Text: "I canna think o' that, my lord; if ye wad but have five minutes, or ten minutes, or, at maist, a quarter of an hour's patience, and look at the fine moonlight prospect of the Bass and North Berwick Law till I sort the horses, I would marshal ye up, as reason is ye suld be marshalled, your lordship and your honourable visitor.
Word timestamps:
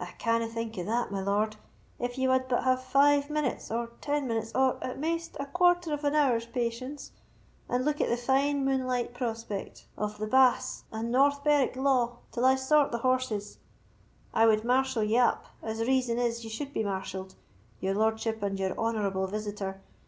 "I 0.00 0.06
canna 0.18 0.48
think 0.48 0.76
o' 0.76 0.82
that, 0.82 1.12
my 1.12 1.22
lord; 1.22 1.54
if 2.00 2.18
ye 2.18 2.26
wad 2.26 2.48
but 2.48 2.64
have 2.64 2.82
five 2.82 3.30
minutes, 3.30 3.70
or 3.70 3.92
ten 4.00 4.26
minutes, 4.26 4.50
or, 4.52 4.76
at 4.82 4.98
maist, 4.98 5.36
a 5.38 5.46
quarter 5.46 5.92
of 5.92 6.02
an 6.02 6.16
hour's 6.16 6.46
patience, 6.46 7.12
and 7.68 7.84
look 7.84 8.00
at 8.00 8.08
the 8.08 8.16
fine 8.16 8.64
moonlight 8.64 9.14
prospect 9.14 9.86
of 9.96 10.18
the 10.18 10.26
Bass 10.26 10.82
and 10.90 11.12
North 11.12 11.44
Berwick 11.44 11.76
Law 11.76 12.16
till 12.32 12.44
I 12.44 12.56
sort 12.56 12.90
the 12.90 12.98
horses, 13.06 13.58
I 14.34 14.46
would 14.48 14.64
marshal 14.64 15.04
ye 15.04 15.16
up, 15.16 15.44
as 15.62 15.86
reason 15.86 16.18
is 16.18 16.42
ye 16.42 16.50
suld 16.50 16.72
be 16.72 16.82
marshalled, 16.82 17.36
your 17.78 17.94
lordship 17.94 18.42
and 18.42 18.58
your 18.58 18.76
honourable 18.76 19.28
visitor. 19.28 19.80